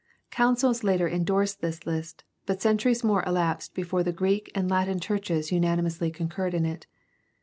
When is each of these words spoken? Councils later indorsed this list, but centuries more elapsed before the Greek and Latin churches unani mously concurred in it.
Councils 0.31 0.83
later 0.83 1.07
indorsed 1.07 1.61
this 1.61 1.85
list, 1.85 2.23
but 2.47 2.59
centuries 2.59 3.03
more 3.03 3.21
elapsed 3.23 3.75
before 3.75 4.01
the 4.01 4.11
Greek 4.11 4.51
and 4.55 4.67
Latin 4.67 4.99
churches 4.99 5.51
unani 5.51 5.81
mously 5.81 6.11
concurred 6.11 6.55
in 6.55 6.65
it. 6.65 6.87